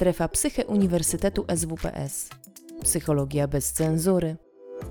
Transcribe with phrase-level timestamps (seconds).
[0.00, 2.28] Strefa Psyche Uniwersytetu SWPS.
[2.82, 4.36] Psychologia bez cenzury.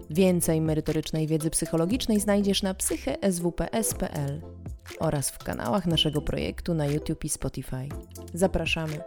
[0.09, 4.41] Więcej merytorycznej wiedzy psychologicznej znajdziesz na psycheswps.pl
[4.99, 7.89] oraz w kanałach naszego projektu na YouTube i Spotify.
[8.33, 8.99] Zapraszamy.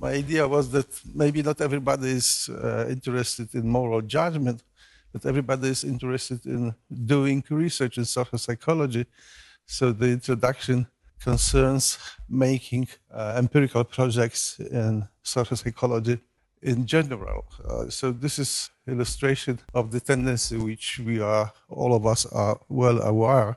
[0.00, 4.64] My idea was that maybe not everybody is uh, interested in moral judgment,
[5.12, 9.04] but everybody is interested in doing research in social psychology.
[9.66, 10.86] So the introduction
[11.22, 16.18] concerns making uh, empirical projects in social psychology
[16.62, 17.44] in general.
[17.68, 22.58] Uh, so this is illustration of the tendency which we are, all of us are
[22.68, 23.56] well aware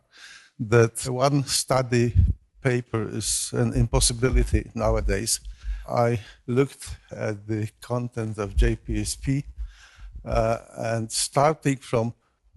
[0.60, 2.14] that one study
[2.62, 5.40] paper is an impossibility nowadays.
[5.88, 9.44] I looked at the content of JPSP
[10.24, 12.14] uh, and starting from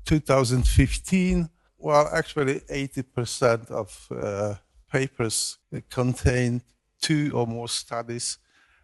[0.06, 4.54] 2015, well, actually 80% of uh,
[4.90, 5.58] papers
[5.90, 6.62] contain
[7.00, 8.38] two or more studies.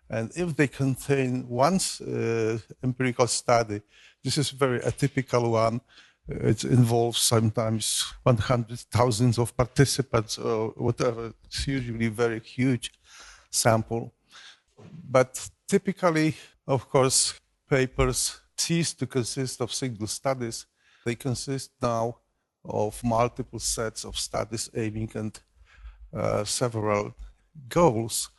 [0.09, 3.81] And if they contain one uh, empirical study,
[4.23, 5.81] this is very atypical one.
[6.27, 11.33] It involves sometimes 100,000 of participants or whatever.
[11.45, 12.93] It's usually very huge
[13.51, 14.13] sample.
[15.11, 16.37] But typically,
[16.67, 20.67] of course, papers cease to consist of single studies.
[21.05, 22.19] They consist now
[22.65, 25.44] of multiple sets of studies aiming at uh,
[26.45, 27.15] several
[27.69, 28.31] goals.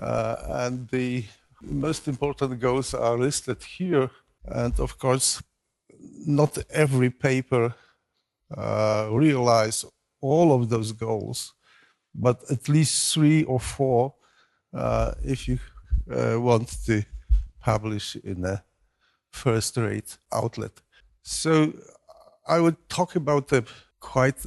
[0.00, 1.24] Uh, and the
[1.62, 4.10] most important goals are listed here.
[4.44, 5.42] And of course,
[6.26, 7.74] not every paper
[8.56, 9.84] uh, realize
[10.20, 11.54] all of those goals,
[12.14, 14.14] but at least three or four
[14.72, 15.58] uh, if you
[16.10, 17.02] uh, want to
[17.60, 18.62] publish in a
[19.30, 20.72] first rate outlet.
[21.22, 21.72] So
[22.46, 23.64] I would talk about a
[24.00, 24.46] quite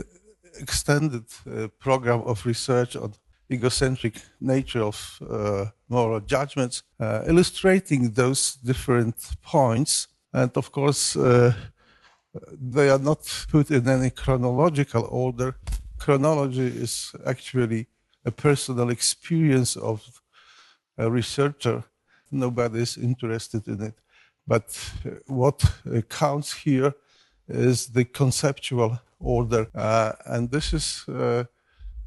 [0.59, 3.13] extended uh, program of research on
[3.50, 10.07] egocentric nature of uh, moral judgments, uh, illustrating those different points.
[10.34, 15.56] And of course, they are not put in any chronological order.
[15.97, 17.88] Chronology is actually
[18.25, 20.22] a personal experience of
[20.97, 21.84] a researcher.
[22.29, 23.95] Nobody is interested in it.
[24.45, 24.78] But
[25.28, 25.63] what
[26.09, 26.94] counts here
[27.47, 29.67] is the conceptual order.
[29.73, 31.44] Uh, and this is uh,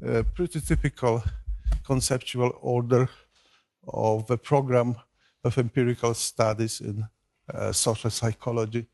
[0.05, 1.23] a pretty typical
[1.83, 3.09] conceptual order
[3.87, 4.95] of a program
[5.43, 7.05] of empirical studies in
[7.53, 8.85] uh, social psychology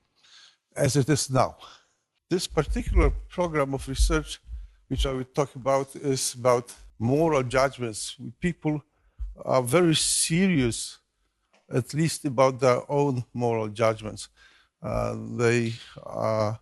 [0.76, 1.58] as it is now.
[2.30, 4.40] This particular program of research,
[4.88, 8.16] which I will talk about, is about moral judgments.
[8.40, 8.84] People
[9.46, 11.00] are very serious,
[11.74, 14.30] at least about their own moral judgments.
[14.82, 15.74] Uh, they
[16.06, 16.54] uh,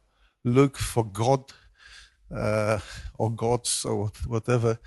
[0.45, 1.51] look for God
[2.33, 2.79] uh,
[3.17, 4.79] or gods or whatever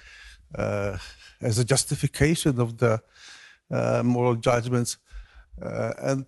[0.55, 0.97] uh,
[1.41, 3.03] as a justification of the
[3.71, 4.97] uh, moral judgments.
[5.61, 6.27] Uh, and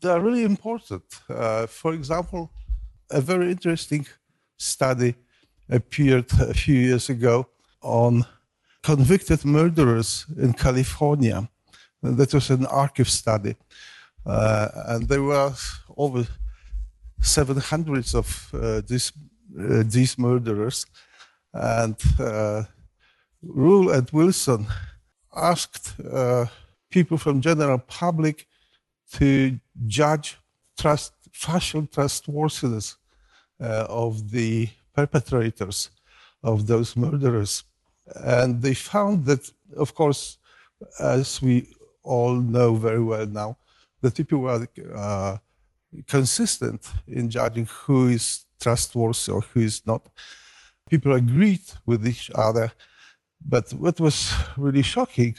[0.00, 1.04] they're really important.
[1.68, 2.50] for example,
[3.10, 4.06] a very interesting
[4.56, 5.14] study
[5.68, 7.46] appeared a few years ago
[7.82, 8.24] on
[8.82, 11.48] convicted murderers in California.
[12.02, 13.56] That was an archive study.
[14.26, 15.52] Uh, and there were
[15.96, 16.26] over
[17.24, 19.12] 700 of uh, these,
[19.58, 20.86] uh, these murderers.
[21.52, 22.64] And uh,
[23.42, 24.66] Rule and Wilson
[25.34, 25.94] asked
[26.90, 28.46] people from general public
[29.12, 30.38] to judge
[30.78, 32.96] trust, facial trustworthiness
[33.60, 35.90] of the perpetrators
[36.42, 37.64] of those murderers.
[38.14, 40.38] And they found that, of course,
[41.00, 41.68] as we
[42.02, 43.56] all know very well now,
[44.02, 45.38] that people were uh,
[46.06, 50.08] consistent in judging who is trustworthy or who is not.
[50.88, 52.72] People agreed with each other.
[53.46, 55.36] But what was really shocking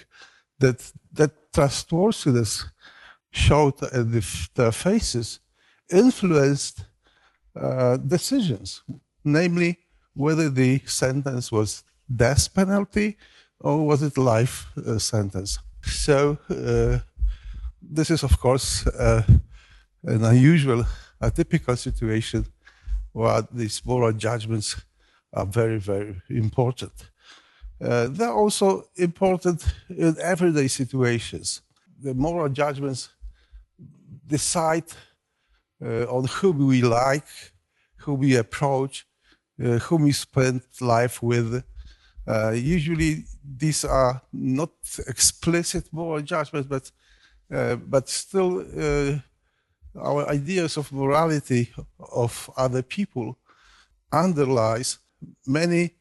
[0.59, 2.65] that that trustworthiness
[3.31, 4.23] showed in the,
[4.55, 5.39] their faces
[5.91, 6.85] influenced
[7.55, 8.83] uh, decisions,
[9.23, 9.79] namely
[10.13, 11.83] whether the sentence was
[12.13, 13.17] death penalty
[13.59, 15.59] or was it life uh, sentence.
[15.81, 16.99] So uh,
[17.81, 19.23] this is, of course, uh,
[20.05, 20.85] an unusual,
[21.21, 22.45] atypical situation
[23.11, 24.75] where these moral judgments
[25.33, 26.91] are very, very important.
[27.81, 31.61] Uh, they're also important in everyday situations.
[32.01, 33.09] The moral judgments
[34.27, 34.85] decide
[35.83, 37.27] uh, on whom we like,
[37.97, 39.05] who we approach,
[39.63, 41.63] uh, whom we spend life with.
[42.27, 43.25] Uh, usually,
[43.57, 44.71] these are not
[45.07, 46.91] explicit moral judgments, but
[47.55, 49.19] uh, but still, uh,
[49.97, 51.73] our ideas of morality
[52.11, 53.37] of other people
[54.11, 54.97] underlies
[55.45, 55.91] many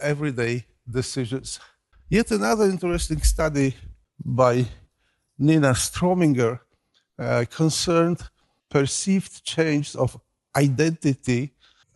[0.00, 1.60] everyday decisions.
[2.08, 3.76] Yet another interesting study
[4.24, 4.66] by
[5.38, 6.60] Nina Strohminger
[7.18, 8.20] uh, concerned
[8.68, 10.18] perceived change of
[10.56, 11.52] identity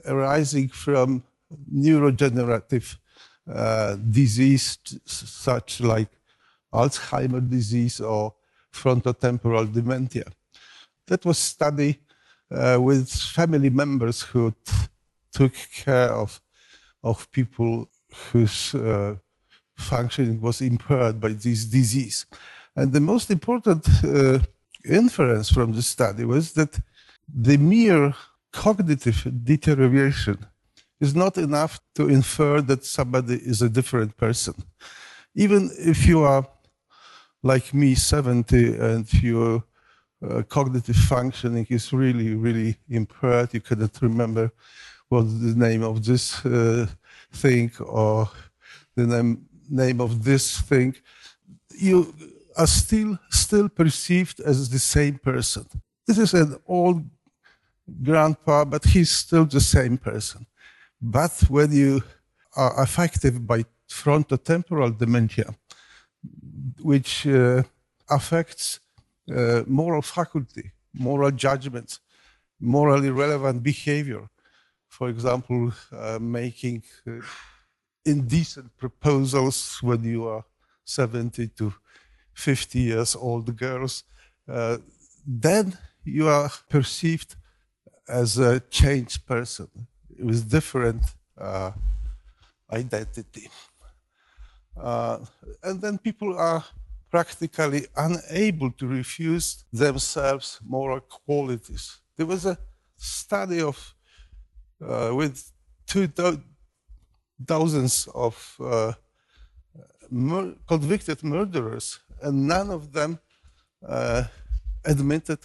[0.06, 1.22] arising from
[1.72, 2.96] neurodegenerative
[3.52, 6.08] uh, disease such like
[6.72, 8.34] Alzheimer disease or
[8.72, 10.24] frontotemporal dementia.
[11.06, 12.00] That was study
[12.50, 14.54] uh, with family members who
[15.32, 16.40] took care of,
[17.02, 17.88] of people
[18.32, 19.16] whose uh,
[19.76, 22.26] functioning was impaired by this disease.
[22.76, 24.38] And the most important uh,
[24.84, 26.78] inference from the study was that
[27.28, 28.14] the mere
[28.52, 30.38] cognitive deterioration
[31.00, 34.54] is not enough to infer that somebody is a different person.
[35.34, 36.46] Even if you are
[37.42, 39.64] like me, 70, and your
[40.30, 44.50] uh, cognitive functioning is really, really impaired, you cannot remember
[45.08, 46.86] what the name of this uh,
[47.32, 48.28] thing or
[48.96, 50.94] the name, name of this thing,
[51.76, 52.14] you
[52.56, 55.66] are still still perceived as the same person.
[56.06, 57.04] This is an old
[58.02, 60.46] grandpa, but he's still the same person.
[61.00, 62.02] But when you
[62.56, 65.54] are affected by frontotemporal dementia,
[66.80, 67.62] which uh,
[68.08, 68.80] affects
[69.30, 72.00] uh, moral faculty, moral judgments,
[72.60, 74.28] morally relevant behavior,
[74.88, 77.12] for example, uh, making uh,
[78.04, 80.44] indecent proposals when you are
[80.84, 81.72] 70 to
[82.34, 84.04] 50 years old girls,
[84.48, 84.78] uh,
[85.26, 87.36] then you are perceived
[88.08, 89.68] as a changed person
[90.18, 91.02] with different
[91.38, 91.72] uh,
[92.70, 93.48] identity.
[94.76, 95.18] Uh,
[95.62, 96.64] and then people are
[97.14, 102.00] practically unable to refuse themselves moral qualities.
[102.16, 102.58] There was a
[102.96, 103.94] study of
[104.80, 105.52] uh, with
[105.86, 106.42] two do-
[108.14, 108.92] of uh,
[110.10, 113.18] mur- convicted murderers, and none of them
[113.88, 114.24] uh,
[114.84, 115.38] admitted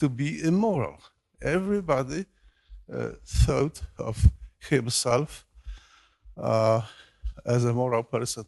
[0.00, 0.98] to be immoral.
[1.42, 2.24] Everybody
[2.90, 3.10] uh,
[3.44, 4.16] thought of
[4.70, 5.44] himself
[6.38, 6.80] uh,
[7.44, 8.44] as a moral person.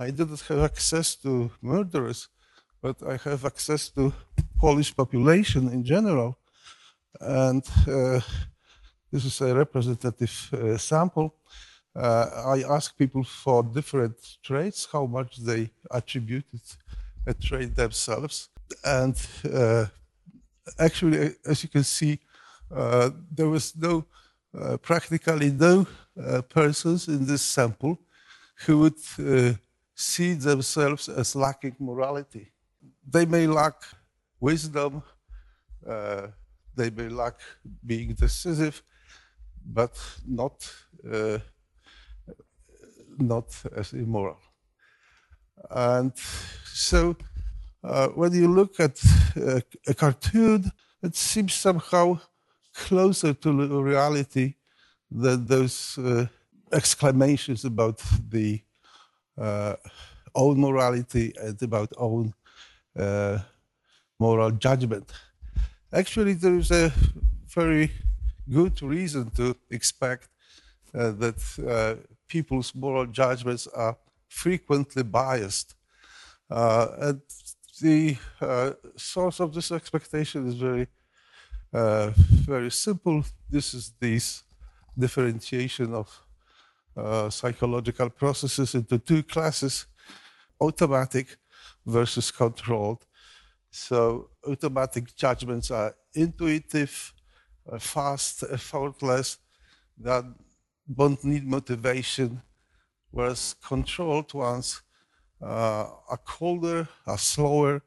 [0.00, 2.28] I didn't have access to murderers,
[2.80, 4.12] but I have access to
[4.60, 6.38] Polish population in general,
[7.20, 8.20] and uh,
[9.10, 11.34] this is a representative uh, sample.
[11.96, 16.60] Uh, I asked people for different traits, how much they attributed
[17.26, 18.50] a trait themselves,
[18.84, 19.16] and
[19.52, 19.86] uh,
[20.78, 22.20] actually, as you can see,
[22.72, 24.04] uh, there was no,
[24.56, 25.88] uh, practically no
[26.24, 27.98] uh, persons in this sample
[28.64, 29.54] who would uh,
[29.98, 32.52] see themselves as lacking morality.
[33.04, 33.74] They may lack
[34.38, 35.02] wisdom,
[35.84, 36.28] uh,
[36.76, 37.40] they may lack
[37.84, 38.80] being decisive,
[39.66, 40.72] but not,
[41.12, 41.38] uh,
[43.18, 44.38] not as immoral.
[45.68, 46.12] And
[46.64, 47.16] so
[47.82, 49.00] uh, when you look at
[49.36, 50.70] uh, a cartoon,
[51.02, 52.20] it seems somehow
[52.72, 54.54] closer to reality
[55.10, 56.26] than those uh,
[56.72, 58.00] exclamations about
[58.30, 58.60] the
[60.34, 62.34] own morality and about own
[62.98, 63.38] uh,
[64.18, 65.12] moral judgment.
[65.92, 66.92] Actually, there is a
[67.46, 67.90] very
[68.50, 70.28] good reason to expect
[70.94, 71.94] uh, that uh,
[72.28, 73.96] people's moral judgments are
[74.28, 75.74] frequently biased.
[76.50, 77.20] Uh, and
[77.80, 80.86] the uh, source of this expectation is very,
[81.72, 83.24] uh, very simple.
[83.50, 84.42] This is this
[84.98, 86.08] differentiation of
[86.98, 89.86] uh, psychological processes into two classes
[90.60, 91.36] automatic
[91.86, 93.06] versus controlled.
[93.70, 97.12] So, automatic judgments are intuitive,
[97.70, 99.38] uh, fast, effortless,
[99.98, 100.24] that
[100.92, 102.42] don't need motivation,
[103.10, 104.82] whereas controlled ones
[105.42, 107.82] uh, are colder, are slower,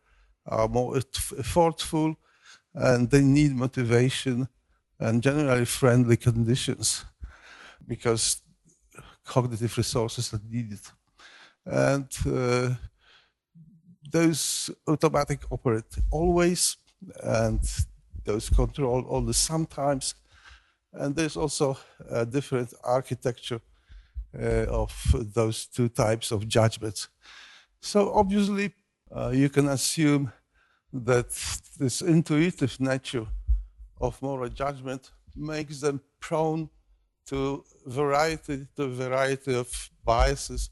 [0.46, 2.16] are more effortful,
[2.74, 4.48] and they need motivation
[5.00, 7.06] and generally friendly conditions
[7.88, 8.42] because
[9.26, 10.80] cognitive resources that needed.
[11.66, 12.76] And uh,
[14.12, 16.78] those automatic operate always,
[17.24, 17.60] and
[18.26, 20.16] those control only sometimes.
[20.94, 21.78] And there's also
[22.10, 23.62] a different architecture
[24.38, 27.10] uh, of those two types of judgments.
[27.80, 28.74] So obviously,
[29.16, 30.32] uh, you can assume
[30.94, 31.30] that
[31.80, 33.28] this intuitive nature
[34.00, 36.70] of moral judgment makes them prone
[37.28, 40.70] to variety to variety of biases.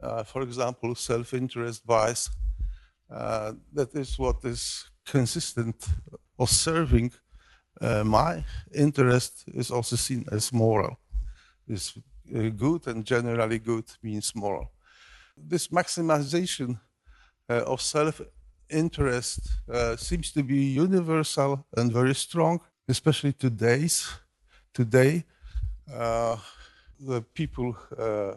[0.00, 2.30] Uh, for example, self-interest bias.
[3.10, 5.86] Uh, that is what is consistent
[6.38, 7.12] of serving
[7.80, 10.98] uh, my interest is also seen as moral.
[11.68, 11.92] Is
[12.34, 14.70] uh, good and generally good means moral.
[15.36, 16.80] this maximization
[17.50, 18.20] uh, of self
[18.70, 19.40] interest
[19.72, 24.08] uh, seems to be universal and very strong, especially today's.
[24.72, 25.24] Today,
[25.88, 28.34] the people uh,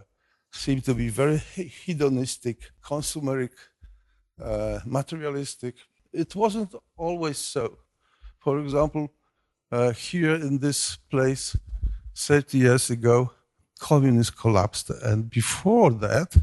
[0.51, 1.37] seem to be very
[1.85, 3.51] hedonistic, consumeric,
[4.41, 5.75] uh, materialistic.
[6.11, 7.77] It wasn't always so.
[8.39, 9.11] For example,
[9.71, 11.55] uh, here in this place,
[12.15, 13.31] 30 years ago,
[13.79, 16.35] communism collapsed, and before that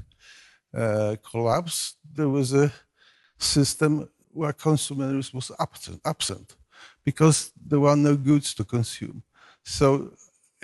[0.74, 2.72] uh, collapse, there was a
[3.38, 6.56] system where consumerism was absent, absent
[7.04, 9.22] because there were no goods to consume.
[9.64, 10.12] So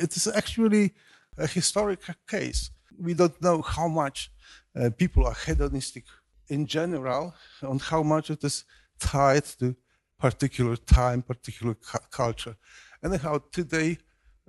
[0.03, 0.93] it is actually
[1.39, 2.71] a historic case.
[2.99, 4.31] We don't know how much
[4.77, 6.05] uh, people are hedonistic
[6.49, 8.65] in general, and how much it is
[8.99, 9.75] tied to
[10.19, 12.57] particular time, particular cu- culture.
[13.03, 13.99] Anyhow, today,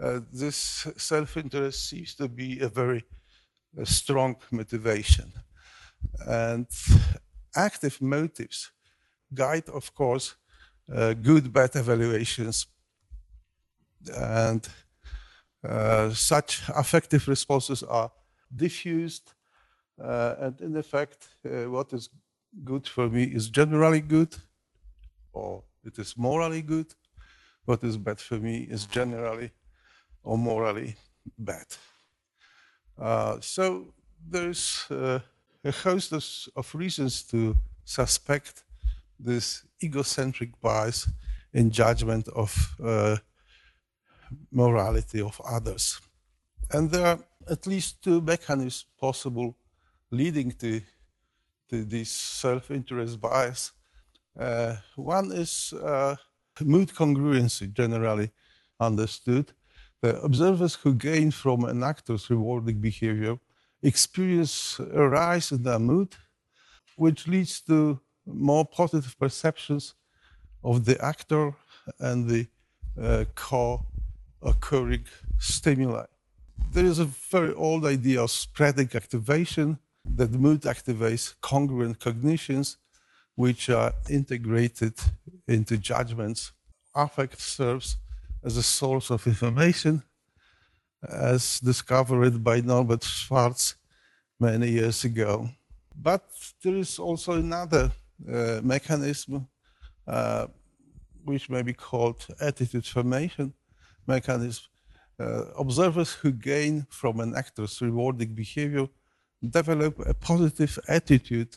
[0.01, 3.03] uh, this self-interest seems to be a very
[3.77, 5.31] a strong motivation.
[6.27, 6.67] And
[7.55, 8.71] active motives
[9.33, 10.35] guide, of course,
[10.93, 12.67] uh, good bad evaluations.
[14.15, 14.67] And
[15.63, 18.11] uh, such affective responses are
[18.55, 19.33] diffused.
[20.01, 22.09] Uh, and in effect, uh, what is
[22.63, 24.35] good for me is generally good,
[25.31, 26.93] or it is morally good.
[27.65, 29.51] What is bad for me is generally
[30.23, 30.95] or morally
[31.37, 31.65] bad.
[32.99, 33.93] Uh, so
[34.29, 35.19] there's uh,
[35.63, 37.55] a host of, of reasons to
[37.85, 38.63] suspect
[39.19, 41.09] this egocentric bias
[41.53, 42.75] in judgment of
[44.51, 45.99] morality of others.
[46.71, 49.55] And there are at least two mechanisms possible
[50.11, 50.81] leading to,
[51.69, 53.71] to this self-interest bias.
[54.39, 56.15] Uh, one is uh,
[56.61, 58.31] mood congruency, generally
[58.79, 59.51] understood.
[60.01, 63.37] The observers who gain from an actor's rewarding behavior
[63.81, 66.15] experience a rise in their mood,
[66.95, 69.95] which leads to more positive perceptions
[70.63, 71.53] of the actor
[71.99, 72.47] and the
[73.01, 73.25] uh,
[74.43, 75.05] co-occurring
[75.39, 76.05] stimuli.
[76.71, 79.79] There is a very old idea of spreading activation
[80.15, 82.77] that mood activates congruent cognitions,
[83.35, 84.93] which are integrated
[85.47, 86.51] into judgments.
[86.95, 87.97] Affect serves
[88.43, 90.03] as a source of information
[91.09, 93.75] as discovered by Norbert Schwarz
[94.39, 95.49] many years ago.
[95.95, 96.23] But
[96.63, 97.91] there is also another
[98.31, 99.47] uh, mechanism
[100.07, 100.47] uh,
[101.23, 103.53] which may be called attitude formation
[104.07, 104.63] mechanism.
[105.19, 108.87] Uh, observers who gain from an actor's rewarding behavior
[109.41, 111.55] develop a positive attitude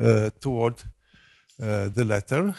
[0.00, 0.74] uh, toward
[1.62, 2.54] uh, the latter,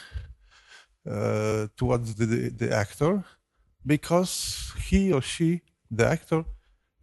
[1.09, 3.23] uh, towards the, the actor,
[3.85, 6.43] because he or she the actor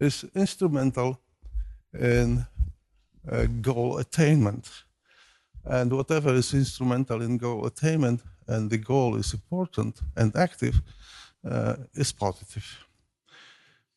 [0.01, 1.21] is instrumental
[1.99, 2.45] in
[3.31, 4.69] uh, goal attainment.
[5.65, 10.83] And whatever is instrumental in goal attainment and the goal is important and active
[11.95, 12.87] is positive.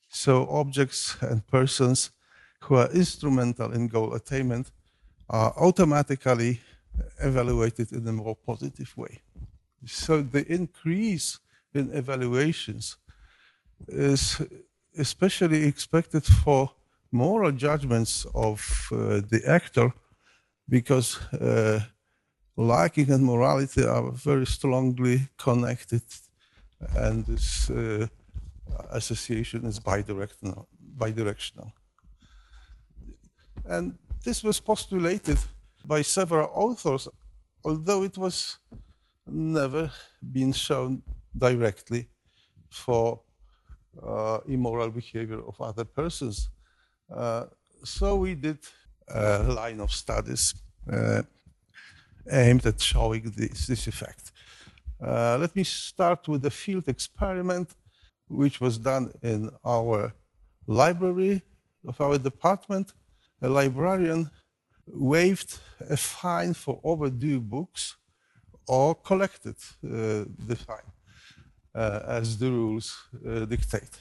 [0.09, 2.11] So objects and persons
[2.61, 4.71] who are instrumental in goal attainment
[5.29, 6.61] are automatically
[7.19, 9.21] evaluated in a more positive way.
[9.85, 11.39] So the increase
[11.73, 12.97] in evaluations
[13.87, 14.41] is
[14.97, 16.71] especially expected for
[17.11, 19.93] moral judgments of uh, the actor
[20.67, 21.79] because uh,
[22.55, 26.01] liking and morality are very strongly connected
[26.95, 28.07] and this uh,
[28.91, 30.65] association is bidirectional,
[30.97, 31.71] bidirectional.
[33.65, 35.39] And this was postulated
[35.85, 37.07] by several authors,
[37.63, 38.59] although it was
[39.25, 39.91] never
[40.21, 41.01] been shown
[41.37, 42.07] directly
[42.69, 43.21] for
[44.05, 46.49] uh, immoral behavior of other persons.
[47.13, 47.45] Uh,
[47.83, 48.59] so we did
[49.07, 50.53] a line of studies
[50.91, 51.21] uh,
[52.29, 54.31] aimed at showing this, this effect.
[55.01, 57.75] Uh, let me start with a field experiment
[58.27, 60.13] which was done in our
[60.65, 61.41] library
[61.87, 62.93] of our department.
[63.41, 64.29] A librarian
[64.87, 67.95] waived a fine for overdue books
[68.67, 70.91] or collected uh, the fine.
[71.77, 73.99] Uh, as the rules uh, dictate.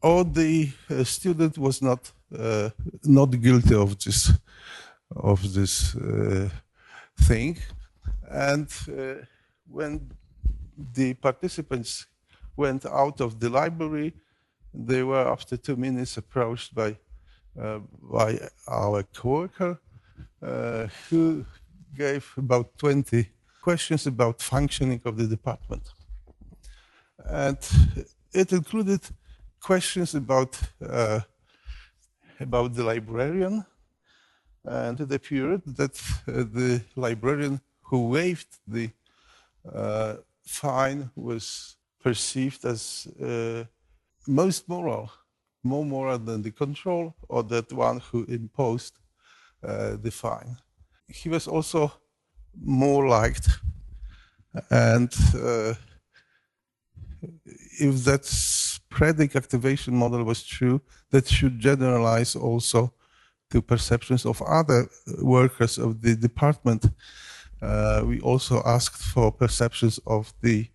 [0.00, 2.12] Or the uh, student was not
[3.02, 4.30] not guilty of this
[5.16, 5.96] of this
[7.26, 7.58] thing,
[8.30, 8.68] and
[9.70, 10.10] when
[10.94, 12.06] the participants
[12.56, 14.14] went out of the library,
[14.72, 16.96] they were after two minutes approached by
[17.60, 19.80] uh, by our coworker,
[20.40, 21.44] uh, who
[21.96, 23.28] gave about 20
[23.60, 25.82] questions about functioning of the department.
[27.24, 27.58] And
[28.32, 29.00] it included
[29.60, 31.20] questions about uh,
[32.38, 33.66] about the librarian,
[34.64, 38.90] And it appeared that uh, the librarian who waived the
[40.44, 43.64] fine was perceived as uh,
[44.26, 45.10] most moral,
[45.62, 48.98] more moral than the control or that one who imposed
[49.62, 50.56] uh, the fine.
[51.08, 51.92] He was also
[52.54, 53.48] more liked,
[54.70, 55.74] and uh,
[57.78, 62.92] if that spreading activation model was true, that should generalize also
[63.50, 64.88] to perceptions of other
[65.20, 66.86] workers of the department.
[67.62, 70.66] Uh, we also asked for perceptions of the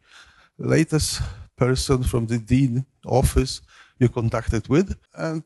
[0.57, 1.21] latest
[1.55, 3.61] person from the dean office
[3.99, 5.43] you contacted with, and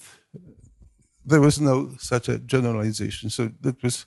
[1.25, 3.29] there was no such a generalization.
[3.29, 4.05] So that was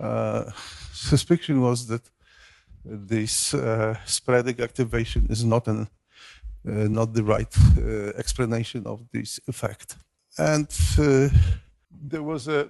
[0.00, 0.50] uh,
[0.92, 2.02] suspicion was that
[2.84, 5.88] this uh, spreading activation is not an
[6.66, 9.96] uh, not the right uh, explanation of this effect.
[10.38, 10.66] And
[10.98, 11.28] uh,
[11.90, 12.68] there was a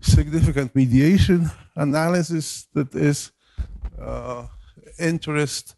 [0.00, 3.32] significant mediation analysis that is
[4.00, 4.46] uh,
[4.98, 5.74] interest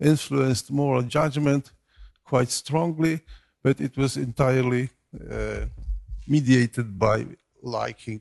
[0.00, 1.72] influenced moral judgment
[2.24, 3.20] quite strongly,
[3.62, 4.90] but it was entirely
[5.30, 5.66] uh,
[6.26, 7.24] mediated by
[7.62, 8.20] liking,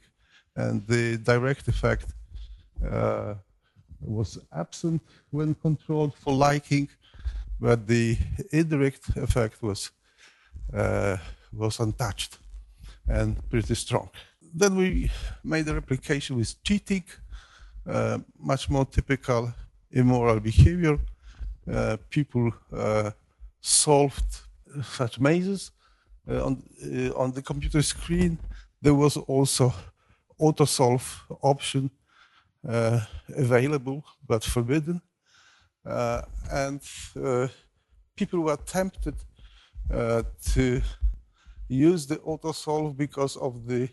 [0.56, 2.13] and the direct effect
[2.89, 3.34] uh,
[4.01, 5.01] was absent
[5.32, 6.88] when controlled for liking,
[7.60, 8.18] but the
[8.51, 9.92] indirect effect was
[10.74, 11.18] uh,
[11.51, 12.38] was untouched
[13.08, 14.10] and pretty strong.
[14.58, 15.12] Then we
[15.44, 17.04] made a replication with cheating,
[17.86, 19.54] uh, much more typical
[19.92, 20.98] immoral behavior
[21.72, 23.12] uh, people uh,
[23.60, 24.24] solved
[24.84, 25.72] such mazes.
[26.30, 26.64] Uh, on,
[27.16, 28.38] on the computer screen,
[28.82, 29.74] there was also
[30.38, 31.90] auto-solve option
[32.64, 35.02] available but forbidden.
[36.52, 36.82] and
[38.16, 39.16] people were tempted
[39.90, 40.82] to
[41.68, 43.90] use the auto-solve because of the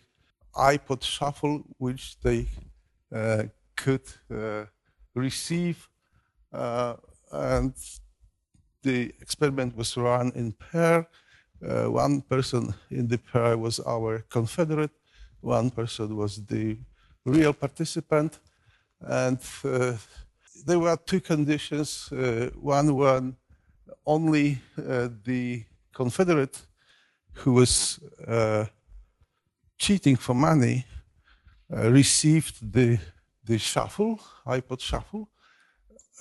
[0.54, 2.46] iPod shuffle, which they
[3.14, 3.44] uh,
[3.76, 4.64] could uh,
[5.14, 5.88] receive
[6.52, 6.94] uh,
[7.30, 7.74] and
[8.82, 11.08] the experiment was run in pair.
[11.66, 14.90] Uh, one person in the pair was our confederate,
[15.40, 16.76] one person was the
[17.24, 18.40] real participant,
[19.00, 19.92] and uh,
[20.66, 22.08] there were two conditions.
[22.54, 23.36] One, one
[24.04, 26.60] only the confederate
[27.32, 28.00] who was
[29.82, 30.86] cheating for money
[31.72, 32.98] uh, received the
[33.44, 35.28] the shuffle, iPod shuffle,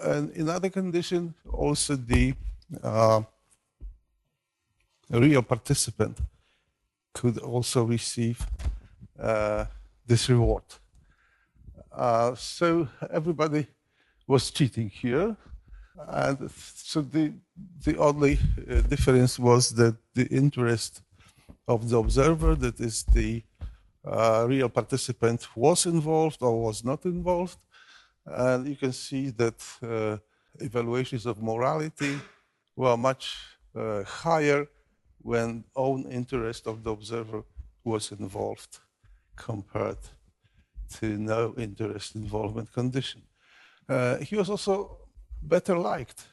[0.04, 2.34] and in other condition, also the
[2.82, 3.22] uh,
[5.12, 6.18] real participant
[7.14, 8.40] could also receive
[9.20, 9.66] uh,
[10.08, 10.64] this reward.
[11.92, 13.68] Uh, so everybody
[14.28, 15.36] was cheating here.
[16.08, 17.34] And so the,
[17.84, 21.04] the only uh, difference was that the interest
[21.68, 23.44] of the observer, that is the
[24.06, 27.58] uh, real participant, was involved or was not involved.
[28.26, 30.18] And you can see that uh,
[30.60, 32.20] evaluations of morality
[32.76, 33.36] were much
[33.76, 34.68] uh, higher
[35.22, 37.44] when own interest of the observer
[37.84, 38.80] was involved
[39.36, 39.98] compared
[41.00, 43.22] to no interest involvement condition.
[43.88, 44.98] Uh, he was also
[45.42, 46.28] better liked,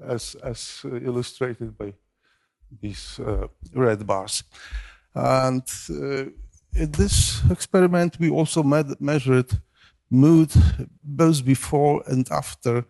[0.00, 1.92] as, as illustrated by
[2.80, 4.44] these uh, red bars.
[5.14, 6.30] And uh,
[6.76, 9.50] in this experiment, we also measured
[10.10, 10.52] mood
[11.02, 12.84] both before and after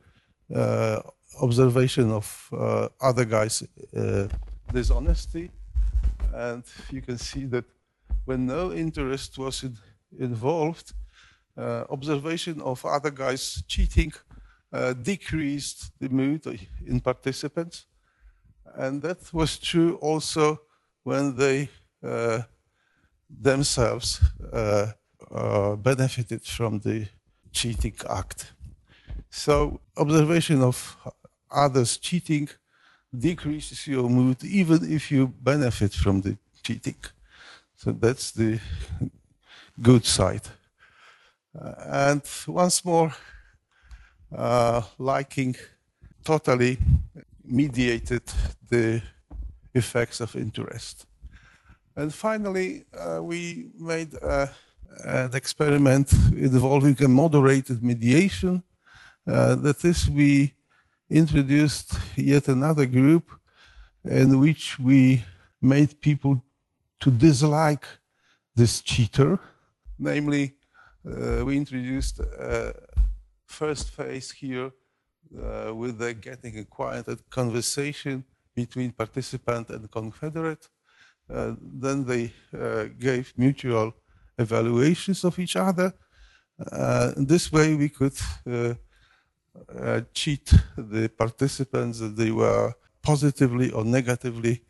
[0.55, 1.01] uh,
[1.41, 3.63] observation of uh, other guys'
[3.97, 4.29] uh,
[4.73, 5.51] dishonesty.
[6.35, 7.65] And you can see that
[8.25, 9.77] when no interest was in,
[10.19, 10.93] involved,
[11.57, 14.13] uh, observation of other guys cheating
[14.73, 16.45] uh, decreased the mood
[16.87, 17.87] in participants.
[18.75, 20.61] And that was true also
[21.05, 21.71] when they
[22.03, 22.43] uh,
[23.29, 24.21] themselves
[24.53, 27.07] uh, benefited from the
[27.53, 28.53] cheating act.
[29.31, 30.97] So observation of
[31.51, 32.49] others cheating
[33.17, 36.97] decreases your mood even if you benefit from the cheating.
[37.77, 38.61] So that's the
[39.81, 40.47] good side.
[41.59, 43.15] Uh, and once more,
[44.35, 45.57] uh, liking
[46.25, 46.79] totally
[47.45, 48.23] mediated
[48.69, 49.03] the
[49.75, 51.07] effects of interest.
[51.97, 54.51] And finally, uh, we made a
[55.05, 58.63] an experiment involving a moderated mediation.
[59.27, 60.55] Uh, that is, we
[61.11, 63.31] introduced yet another group
[64.05, 65.25] in which we
[65.61, 66.43] made people
[67.01, 67.87] to dislike
[68.55, 69.39] this cheater.
[69.99, 70.55] Namely,
[71.05, 72.75] uh, we introduced a
[73.45, 74.71] first phase here
[75.43, 80.69] uh, with the getting acquainted conversation between participant and confederate.
[81.29, 83.93] Uh, then they uh, gave mutual
[84.39, 85.93] evaluations of each other.
[86.73, 88.17] Uh, this way, we could
[88.51, 88.75] uh,
[89.79, 94.63] uh, cheat the participants that they were positively or negatively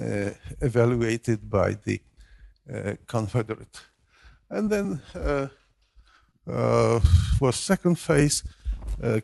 [0.00, 2.00] uh, evaluated by the
[2.72, 3.80] uh, Confederate.
[4.50, 5.00] And then
[7.38, 8.42] for second phase,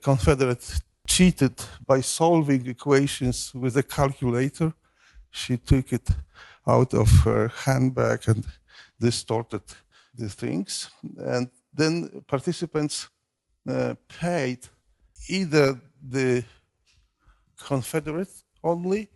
[0.03, 1.55] Confederate cheated
[1.87, 4.73] by solving equations with a calculator.
[5.31, 6.09] She took it
[6.69, 8.45] out of her handbag and
[9.01, 9.63] distorted
[10.15, 10.91] the things.
[11.17, 13.09] And then participants
[13.69, 14.69] uh, paid
[15.29, 16.45] either the
[17.57, 19.09] Confederate only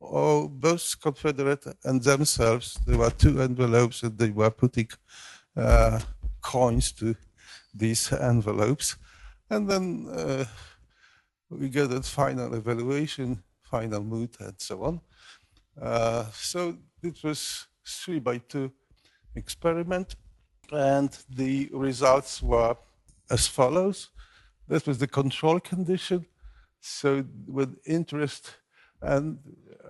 [0.00, 2.78] or both Confederate and themselves.
[2.86, 4.88] There were two envelopes and they were putting
[5.56, 6.00] uh,
[6.40, 7.14] coins to
[7.74, 8.96] these envelopes.
[9.50, 10.44] And then uh,
[11.50, 15.00] we get a final evaluation, final mood, and so on.
[15.80, 18.72] Uh, so it was three by two
[19.34, 20.16] experiment,
[20.72, 22.76] and the results were
[23.30, 24.10] as follows.
[24.68, 26.26] That was the control condition.
[26.80, 28.56] So with interest,
[29.00, 29.38] and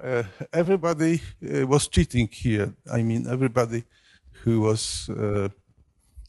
[0.02, 2.74] uh, everybody uh, was cheating here.
[2.92, 3.84] I mean, everybody
[4.42, 5.48] who was uh,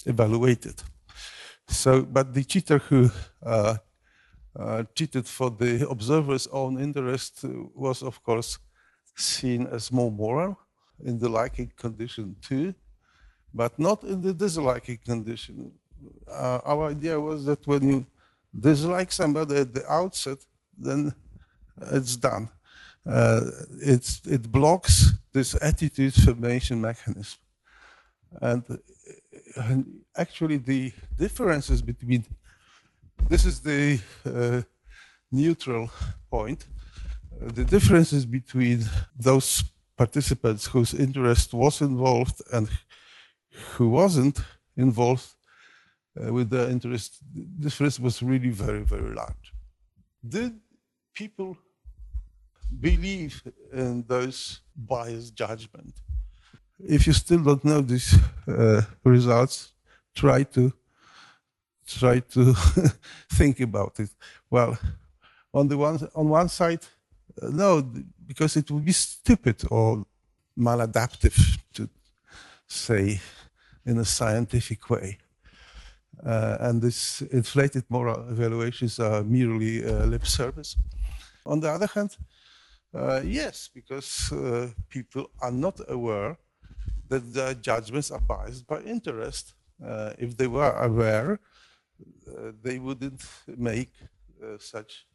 [0.05, 0.81] evaluated.
[1.67, 3.09] So, but the cheater who
[3.45, 3.77] uh,
[4.57, 7.43] uh, cheated for the observer's own interest
[7.75, 8.57] was, of course,
[9.19, 10.57] seen as more moral
[11.03, 12.73] in the liking condition too,
[13.53, 15.71] but not in the disliking condition.
[16.27, 18.05] Uh, our idea was that when you
[18.59, 20.37] dislike somebody at the outset,
[20.77, 21.13] then
[21.91, 22.49] it's done.
[23.05, 23.41] Uh,
[23.81, 27.39] it's, it blocks this attitude formation mechanism.
[28.41, 28.63] And,
[29.55, 32.25] and actually, the differences between
[33.29, 34.61] this is the uh,
[35.31, 35.89] neutral
[36.29, 36.65] point.
[37.39, 38.83] The differences between
[39.17, 39.63] those
[39.95, 42.69] participants whose interest was involved and
[43.75, 44.39] who wasn't
[44.75, 45.27] involved
[46.19, 47.19] uh, with the interest,
[47.59, 49.53] difference was really very, very large.
[50.27, 50.59] Did
[51.13, 51.57] people
[52.79, 55.93] believe in those biased judgment?
[56.79, 58.15] If you still don't know these
[58.47, 59.73] uh, results,
[60.13, 60.73] try to
[61.87, 62.53] try to
[63.31, 64.09] think about it.
[64.49, 64.77] Well,
[65.53, 66.85] on the one on one side,
[67.41, 67.81] no,
[68.25, 70.05] because it would be stupid or
[70.57, 71.89] maladaptive to
[72.67, 73.21] say
[73.85, 75.17] in a scientific way.
[76.25, 80.75] Uh, and this inflated moral evaluations are merely uh, lip service.
[81.45, 82.17] On the other hand,
[82.93, 86.37] uh, yes, because uh, people are not aware
[87.07, 89.53] that their judgments are biased by interest.
[89.85, 91.39] Uh, if they were aware,
[92.27, 93.21] uh, they wouldn't
[93.55, 93.91] make
[94.59, 95.07] such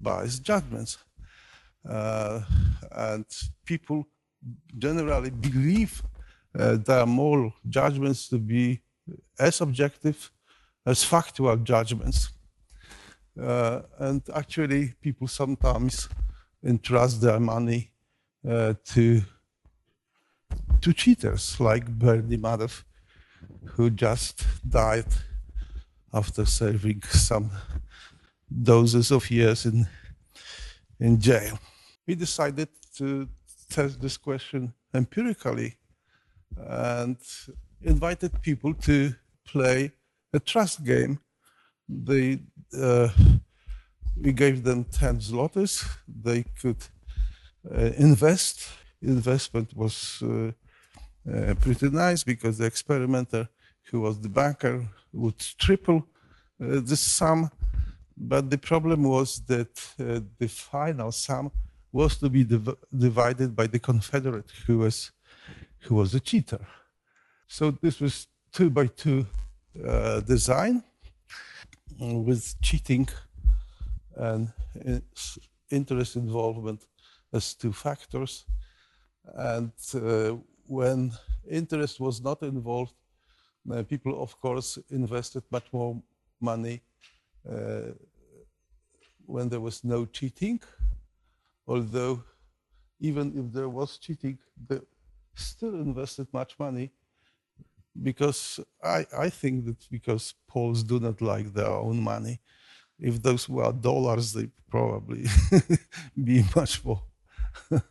[0.00, 0.98] biased judgments.
[1.88, 2.40] Uh,
[2.92, 3.24] and
[3.64, 4.06] people
[4.78, 6.02] generally believe
[6.52, 8.80] their moral judgments to be
[9.38, 10.30] as objective
[10.86, 12.30] as factual judgments.
[13.40, 16.08] Uh, and actually, people sometimes
[16.64, 17.90] entrust their money
[18.48, 19.22] uh, to
[20.80, 22.84] to cheaters like Bernie Madoff,
[23.64, 25.06] who just died
[26.12, 27.50] after serving some
[28.62, 29.86] doses of years in,
[31.00, 31.58] in jail.
[32.06, 33.28] We decided to
[33.68, 35.74] test this question empirically
[36.56, 37.16] and
[37.82, 39.14] invited people to
[39.44, 39.92] play
[40.32, 41.18] a trust game.
[41.88, 42.40] They,
[42.78, 43.08] uh,
[44.20, 45.84] we gave them 10 zlotys.
[46.06, 46.82] They could
[47.70, 48.68] uh, invest.
[49.02, 50.52] Investment was uh,
[51.30, 53.48] uh pretty nice because the experimenter,
[53.90, 56.06] who was the banker, would triple
[56.62, 57.50] uh, the sum,
[58.16, 61.50] but the problem was that uh, the final sum
[61.96, 62.66] was to be div
[63.06, 64.96] divided by the Confederate, who was
[65.84, 66.62] who was a cheater.
[67.56, 68.14] So this was
[68.56, 69.26] two by two
[69.90, 70.82] uh, design
[71.98, 73.08] with cheating
[74.16, 74.52] and
[75.70, 76.80] interest involvement
[77.32, 78.44] as two factors.
[79.34, 81.12] And uh, when
[81.60, 82.94] interest was not involved,
[83.70, 86.02] uh, people, of course, invested much more
[86.40, 86.82] money
[87.50, 87.92] uh,
[89.26, 90.60] when there was no cheating.
[91.66, 92.24] Although,
[93.00, 94.80] even if there was cheating, they
[95.34, 96.92] still invested much money
[98.02, 102.40] because I, I think that because Poles do not like their own money.
[102.98, 105.26] If those were dollars, they probably
[106.24, 107.02] be much more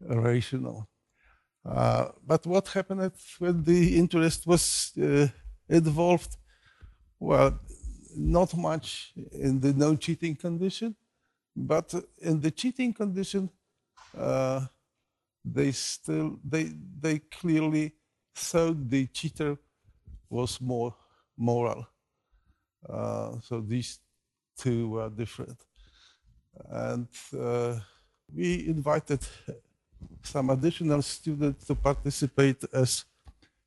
[0.00, 0.88] rational.
[1.64, 5.28] Uh, but what happened when the interest was uh,
[5.68, 6.36] involved?
[7.20, 7.60] Well,
[8.16, 10.96] not much in the no cheating condition,
[11.54, 13.50] but in the cheating condition,
[14.16, 14.66] uh,
[15.44, 17.92] they still they they clearly
[18.34, 19.56] thought the cheater
[20.28, 20.94] was more
[21.36, 21.86] moral.
[22.88, 23.98] Uh, so these
[24.56, 25.58] two were different.
[26.70, 27.80] And uh,
[28.34, 29.20] we invited
[30.22, 33.04] some additional students to participate as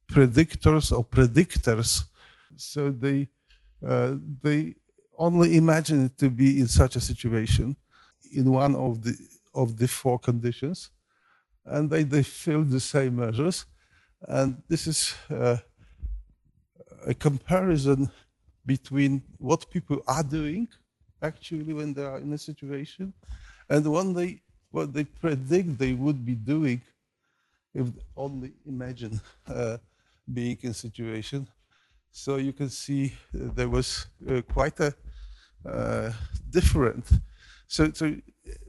[0.07, 2.05] predictors or predictors.
[2.55, 3.27] So they
[3.85, 4.75] uh, they
[5.17, 7.75] only imagine to be in such a situation,
[8.31, 9.15] in one of the
[9.53, 10.91] of the four conditions,
[11.65, 13.65] and they they fill the same measures,
[14.27, 15.57] and this is uh,
[17.05, 18.11] a comparison
[18.65, 20.67] between what people are doing
[21.21, 23.13] actually when they are in a situation
[23.69, 26.81] and what they what they predict they would be doing
[27.73, 29.77] if only imagine uh,
[30.33, 31.47] being in situation.
[32.11, 34.95] So you can see uh, there was uh, quite a
[35.67, 36.11] uh,
[36.49, 37.05] different
[37.67, 38.15] so so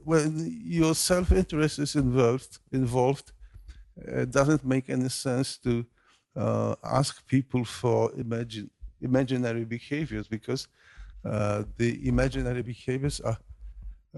[0.03, 3.31] when your self-interest is involved involved
[3.97, 5.85] it doesn't make any sense to
[6.35, 8.69] uh, ask people for imagine
[9.01, 10.67] imaginary behaviors because
[11.25, 13.37] uh, the imaginary behaviors are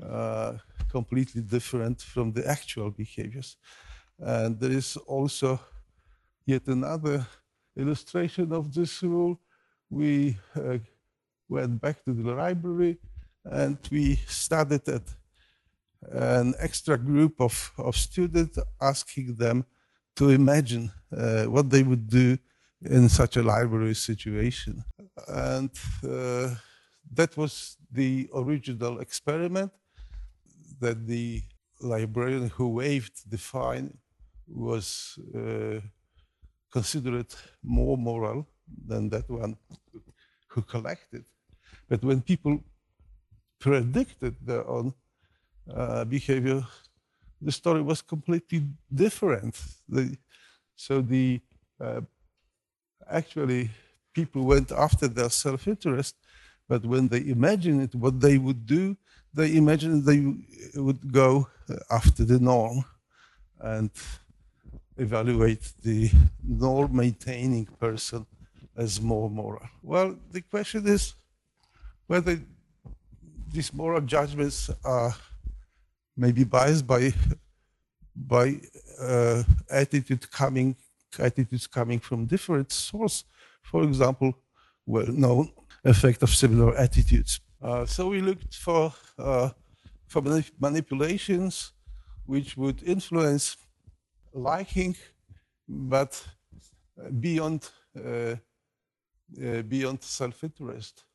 [0.01, 0.53] uh,
[0.89, 3.57] completely different from the actual behaviors.
[4.17, 5.59] And there is also
[6.45, 7.25] yet another
[7.75, 9.39] illustration of this rule.
[9.89, 10.77] We uh,
[11.49, 12.97] went back to the library
[13.43, 15.03] and we studied at
[16.11, 19.65] an extra group of, of students, asking them
[20.15, 22.37] to imagine uh, what they would do
[22.81, 24.83] in such a library situation.
[25.27, 25.71] And
[26.03, 26.55] uh,
[27.11, 29.71] that was the original experiment
[30.79, 31.41] that the
[31.81, 33.97] librarian who waived the fine
[34.47, 35.79] was uh,
[36.71, 37.33] considered
[37.63, 38.47] more moral
[38.87, 39.57] than that one
[40.47, 41.25] who collected.
[41.89, 42.63] But when people
[43.59, 44.93] predicted their own
[45.73, 46.63] uh, behavior,
[47.41, 49.59] the story was completely different.
[49.87, 50.17] The,
[50.75, 51.41] so the
[51.81, 52.01] uh,
[53.09, 53.71] actually
[54.13, 56.15] people went after their self-interest,
[56.67, 58.95] but when they imagined what they would do,
[59.33, 60.21] they imagined they
[60.79, 61.47] would go
[61.89, 62.83] after the norm
[63.59, 63.89] and
[64.97, 66.09] evaluate the
[66.43, 68.25] norm maintaining person
[68.75, 69.67] as more moral.
[69.83, 71.13] Well, the question is
[72.09, 72.41] whether
[73.53, 75.13] these moral judgments are
[76.17, 77.13] maybe biased by
[78.15, 78.59] by
[78.99, 80.75] uh, attitude coming
[81.19, 83.25] attitudes coming from different source.
[83.61, 84.33] For example,
[84.85, 85.51] well-known
[85.83, 87.39] effect of similar attitudes.
[87.61, 89.49] Uh, so we looked for uh,
[90.07, 91.73] for manip manipulations
[92.25, 93.57] which would influence
[94.33, 94.95] liking,
[95.67, 96.11] but
[97.19, 98.35] beyond uh,
[99.45, 101.05] uh beyond self-interest.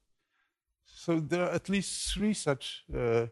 [1.05, 3.27] So there are at least three such uh,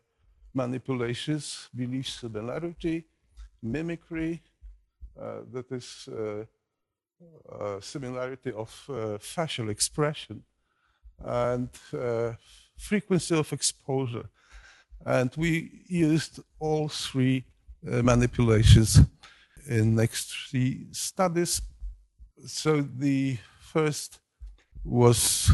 [0.53, 3.07] manipulations: belief similarity,
[3.63, 4.43] mimicry,
[5.19, 6.45] uh, that is uh,
[7.51, 8.69] uh, similarity of
[9.21, 10.43] facial expression
[11.25, 11.71] and
[12.77, 14.29] frequency of exposure.
[15.07, 17.47] And we used all three
[17.83, 19.01] manipulations
[19.67, 21.63] in next three studies.
[22.47, 24.21] So the first
[24.85, 25.51] was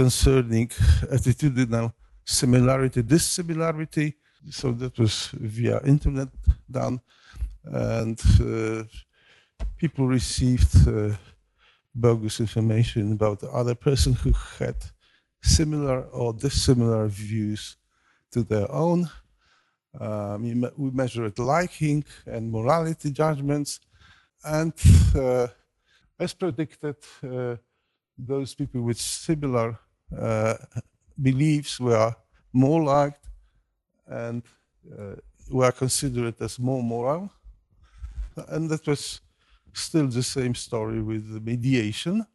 [0.00, 0.68] concerning
[1.14, 1.92] attitudinal
[2.24, 4.08] similarity, dissimilarity.
[4.50, 6.28] So that was via internet
[6.70, 7.00] done
[7.64, 8.84] and uh,
[9.76, 11.10] people received uh,
[11.94, 14.76] bogus information about the other person who had
[15.42, 17.76] similar or dissimilar views
[18.32, 19.08] to their own.
[19.98, 20.42] Um,
[20.76, 23.80] we measured liking and morality judgments,
[24.44, 24.74] and
[25.14, 25.46] uh,
[26.18, 27.56] as predicted, uh,
[28.18, 29.78] those people with similar
[31.20, 32.14] beliefs were
[32.52, 33.28] more liked
[34.06, 34.42] and
[34.98, 35.16] uh,
[35.50, 37.30] were considered as more moral.
[38.48, 39.20] And that was
[39.72, 42.26] still the same story with the mediation.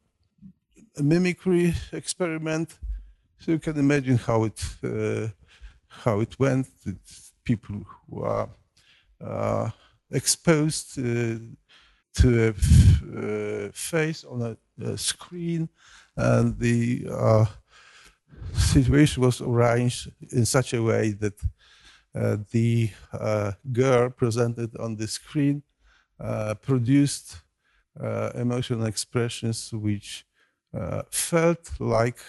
[0.97, 2.77] A mimicry experiment.
[3.39, 5.27] So you can imagine how it uh,
[5.87, 6.67] how it went.
[6.85, 8.49] It's people who are
[9.19, 9.69] uh,
[10.11, 11.39] exposed uh,
[12.13, 15.69] to a uh, face on a, a, screen,
[16.15, 17.45] and the uh,
[18.55, 21.33] situation was arranged in such a way that
[22.15, 22.89] uh, the
[23.71, 25.63] girl presented on the screen
[26.19, 27.41] uh, produced
[27.99, 30.25] uh, emotional expressions which
[30.73, 32.19] uh, felt like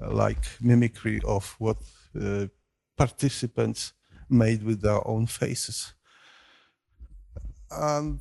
[0.00, 1.78] like mimicry of what
[2.96, 3.92] participants
[4.28, 5.94] made with their own faces.
[7.70, 8.20] And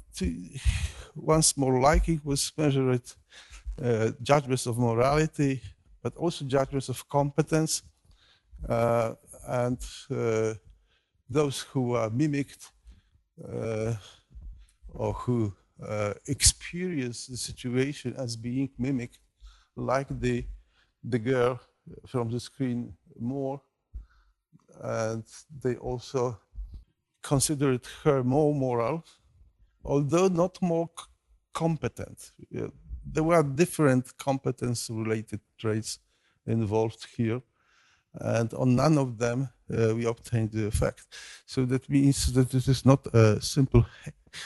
[1.15, 3.11] once more liking was measured,
[3.81, 5.61] uh, judgments of morality,
[6.03, 7.83] but also judgments of competence.
[8.69, 9.15] Uh,
[9.47, 9.79] and
[10.11, 10.53] uh,
[11.29, 12.71] those who are mimicked
[14.93, 15.53] or who
[15.87, 19.19] uh, experience the situation as being mimicked,
[19.75, 20.45] like the
[21.03, 21.59] the girl
[22.07, 23.61] from the screen more,
[24.81, 25.23] and
[25.61, 26.39] they also
[27.21, 29.03] considered her more moral,
[29.83, 30.89] although not more
[31.53, 32.31] competent.
[33.05, 35.99] There were different competence-related traits
[36.45, 37.41] involved here,
[38.13, 41.05] and on none of them uh, we obtained the effect.
[41.45, 43.85] So that means that this is not a simple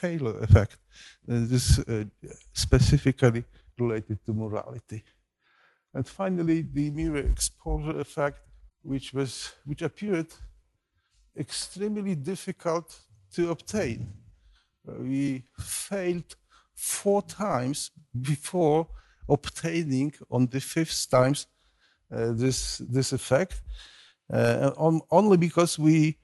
[0.02, 0.78] halo effect.
[1.28, 2.06] It is uh,
[2.54, 3.44] specifically
[3.78, 5.04] related to morality.
[5.94, 8.42] And finally, the mere exposure effect,
[8.84, 10.28] which was which appeared
[11.36, 13.00] extremely difficult
[13.34, 14.08] to obtain.
[14.88, 16.36] Uh, we failed
[16.78, 18.88] four times before
[19.28, 21.48] obtaining on the fifth times
[22.12, 23.62] uh, this this effect,
[24.32, 26.18] uh, on, only because we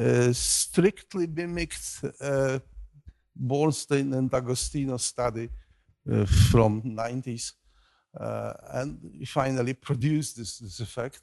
[0.00, 2.58] uh, strictly mimicked uh,
[3.36, 5.48] Bornstein and D'Agostino study
[6.10, 7.52] uh, from 90s,
[8.72, 11.20] and we finally produced this this effect.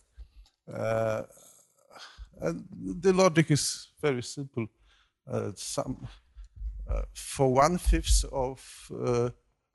[2.42, 2.64] and
[3.02, 4.68] the logic is very simple.
[5.56, 6.25] some uh,
[7.14, 9.30] for one fifth of uh,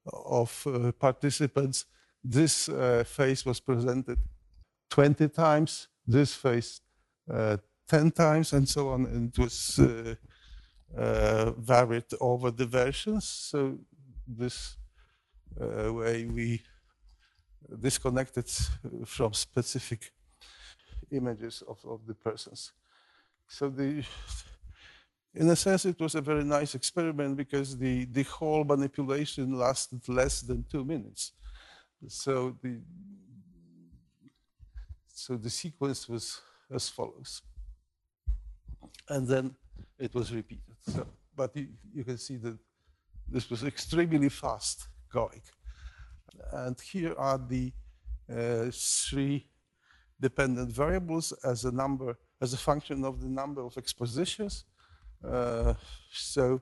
[0.07, 1.87] of uh, participants,
[2.25, 4.19] this uh, phase was presented
[4.91, 6.81] 20 times, this phase
[7.31, 7.57] uh,
[7.89, 9.07] 10 times, and so on.
[9.07, 13.29] And it was uh, varied over the versions.
[13.29, 13.79] So
[14.27, 14.77] this
[15.57, 16.63] way we
[17.81, 18.49] disconnected
[19.05, 20.13] from specific
[21.11, 22.73] images of, of the persons.
[23.49, 24.05] So the
[25.35, 30.09] in a sense, it was a very nice experiment because the, the whole manipulation lasted
[30.09, 31.33] less than two minutes.
[32.09, 32.81] So the,
[35.07, 36.41] so the sequence was
[36.73, 37.43] as follows.
[39.09, 39.55] And then
[39.99, 40.75] it was repeated.
[40.89, 42.59] So, but you, you can see that
[43.29, 45.43] this was extremely fast going.
[46.53, 47.73] And here are the
[48.29, 49.47] uh, three
[50.21, 54.65] dependent variables as a number, as a function of the number of expositions
[56.13, 56.61] so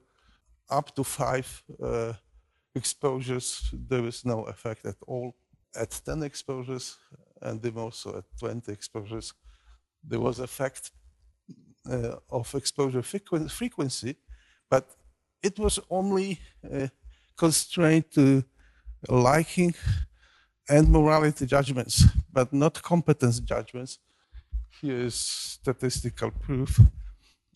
[0.70, 2.12] up to five uh,
[2.74, 5.34] exposures, there is no effect at all.
[5.74, 6.96] At 10 exposures,
[7.42, 9.34] and then also at 20 exposures,
[10.02, 10.90] there was effect
[11.90, 14.16] uh, of exposure frequ frequency,
[14.70, 14.96] but
[15.42, 16.88] it was only uh,
[17.36, 18.42] constrained to
[19.08, 19.74] liking
[20.68, 23.98] and morality judgments, but not competence judgments.
[24.80, 26.84] Here is statistical proof uh,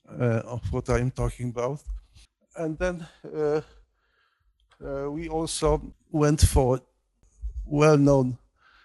[0.08, 1.82] of what I'm talking about.
[2.56, 3.60] And then uh,
[4.84, 6.80] uh, we also went for
[7.64, 8.38] well-known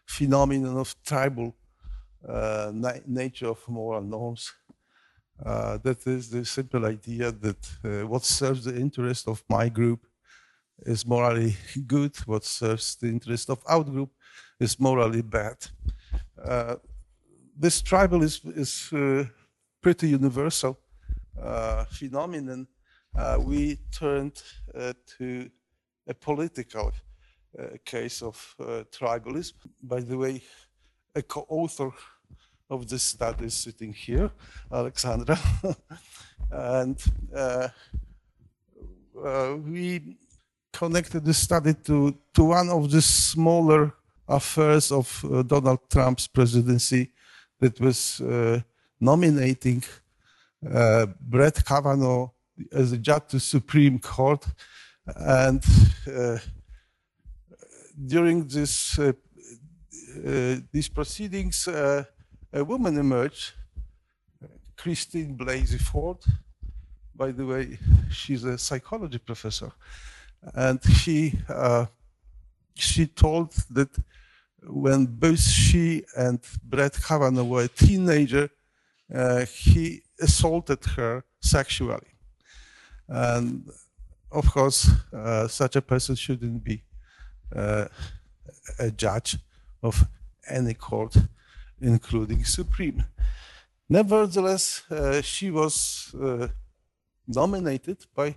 [0.06, 1.56] phenomenon of tribal
[2.74, 4.54] na nature of moral norms.
[5.46, 10.08] Uh, that is the simple idea that uh, what serves the interest of my group
[10.80, 14.12] is morally good, what serves the interest of our group
[14.60, 15.58] is morally bad.
[16.44, 16.76] Uh,
[17.56, 18.92] this tribal is, is
[19.82, 20.87] pretty universal uh,
[21.90, 22.68] phenomenon,
[23.16, 24.42] uh, we turned
[24.76, 25.50] uh, to
[26.08, 26.92] a political
[27.84, 28.56] case of
[28.92, 29.54] tribalism.
[29.82, 30.44] By the way,
[31.16, 31.92] a co-author
[32.70, 34.30] of this study is sitting here,
[34.72, 35.40] Alexandra.
[36.52, 37.04] and
[37.36, 37.68] uh,
[39.24, 40.18] uh, we
[40.72, 43.94] connected the study to, to one of the smaller
[44.28, 47.12] affairs of uh, Donald Trump's presidency
[47.60, 48.22] that was
[49.00, 49.84] nominating
[50.66, 52.30] uh, Brett Kavanaugh
[52.72, 54.46] as a judge to Supreme Court,
[55.16, 55.64] and
[56.08, 56.38] uh,
[58.06, 59.14] during this uh,
[60.26, 62.04] uh these proceedings, uh,
[62.54, 63.54] a woman emerged,
[64.76, 66.18] Christine Blasey Ford.
[67.16, 67.80] By the way,
[68.12, 69.72] she's a psychology professor,
[70.54, 71.34] and she
[72.76, 73.90] she told that
[74.64, 78.50] when both she and Brett Kavanaugh were a teenager,
[79.48, 82.12] he assaulted her sexually.
[83.08, 83.70] And
[84.32, 86.84] of course, uh, such a person shouldn't be
[87.56, 87.86] uh,
[88.80, 89.38] a judge
[89.82, 90.06] of
[90.50, 91.16] any court,
[91.82, 93.06] including Supreme.
[93.90, 96.48] Nevertheless, uh, she was uh,
[97.28, 98.36] nominated by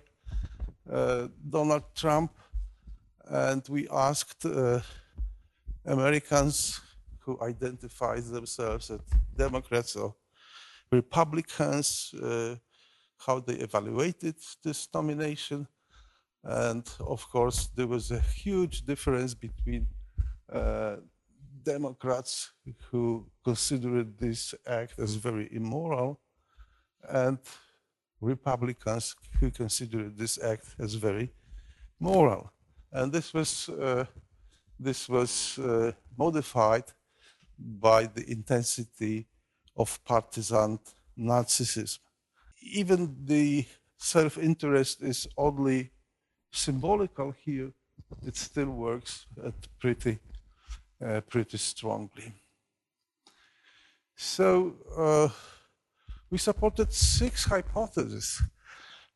[0.91, 2.33] uh, Donald Trump,
[3.29, 4.81] and we asked uh,
[5.85, 6.81] Americans
[7.21, 9.01] who identify themselves as
[9.37, 10.15] Democrats or
[10.93, 12.57] Republicans, uh,
[13.19, 15.67] how they evaluated this nomination.
[16.43, 19.87] And of course, there was a huge difference between
[20.53, 20.97] uh,
[21.63, 22.53] Democrats
[22.91, 26.21] who considered this act as very immoral
[27.09, 27.39] and
[28.21, 31.33] Republicans who considered this act as very
[31.99, 32.53] moral.
[32.93, 34.05] And this was, uh,
[34.79, 36.85] this was uh, modified
[37.59, 39.27] by the intensity
[39.81, 40.79] of partisan
[41.17, 41.99] narcissism.
[42.63, 43.65] Even the
[43.97, 45.91] self-interest is oddly
[46.51, 47.71] symbolical here.
[48.27, 49.27] It still works
[49.79, 50.19] pretty,
[51.07, 52.29] uh, pretty strongly.
[54.17, 54.47] So
[54.97, 55.29] uh,
[56.31, 58.43] we supported six hypotheses.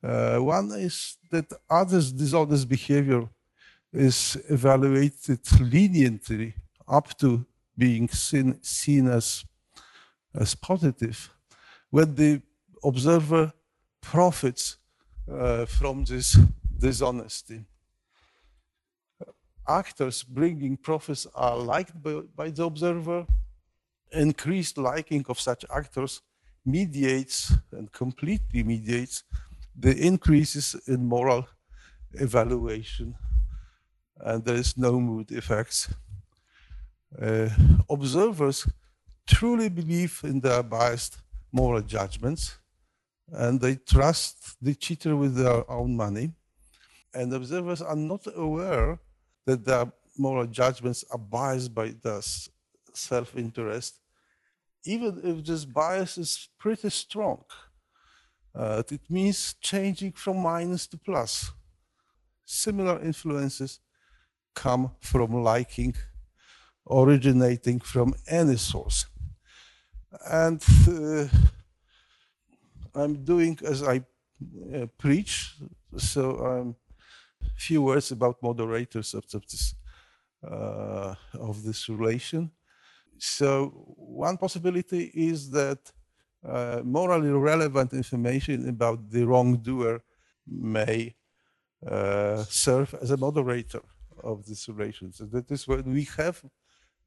[0.03, 3.29] Uh, one is that others' dishonest behavior
[3.93, 6.55] is evaluated leniently
[6.87, 7.45] up to
[7.77, 9.45] being seen, seen as,
[10.35, 11.31] as positive
[11.91, 12.43] when the
[12.83, 13.53] observer
[14.01, 14.79] profits
[15.31, 16.39] uh, from this
[16.79, 17.65] dishonesty.
[19.67, 23.27] Actors bringing profits are liked by, by the observer.
[24.13, 26.21] Increased liking of such actors
[26.65, 29.25] mediates and completely mediates
[29.77, 31.47] the increases in moral
[32.13, 33.17] evaluation
[34.21, 35.93] and there is no mood effects.
[37.21, 37.49] Uh,
[37.91, 38.67] observers
[39.27, 41.19] truly believe in their biased
[41.53, 42.59] moral judgments
[43.33, 46.33] and they trust the cheater with their own money.
[47.15, 48.99] And observers are not aware
[49.47, 52.21] that their moral judgments are biased by their
[52.93, 54.01] self interest,
[54.85, 57.45] even if this bias is pretty strong.
[58.55, 61.51] Uh, it means changing from minus to plus.
[62.45, 63.81] Similar influences
[64.55, 65.95] come from liking,
[66.89, 69.07] originating from any source.
[70.31, 71.27] And uh,
[72.95, 74.05] I'm doing as I
[74.75, 75.55] uh, preach,
[75.97, 76.77] so I'm
[77.57, 79.75] few words about moderators of, of this
[80.43, 82.51] uh, of this relation.
[83.19, 85.79] So one possibility is that
[86.47, 90.03] uh, morally relevant information about the wrongdoer
[90.47, 91.15] may
[91.87, 93.81] uh, serve as a moderator
[94.23, 95.13] of this relation.
[95.13, 96.45] So that is when we have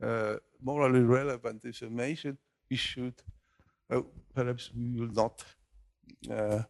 [0.02, 2.38] uh, morally relevant information,
[2.70, 3.16] we should,
[4.34, 5.44] perhaps we will not
[6.32, 6.64] uh,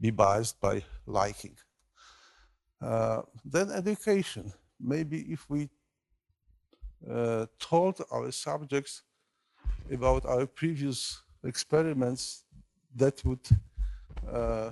[0.00, 1.56] be biased by liking.
[2.80, 4.52] Uh, then education.
[4.80, 5.70] Maybe if we
[7.10, 9.02] uh, told our subjects
[9.90, 12.44] about our previous experiments,
[12.96, 13.46] that would
[14.30, 14.70] uh,